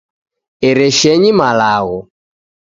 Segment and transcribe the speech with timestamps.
[0.69, 1.99] Ereshenyi malagho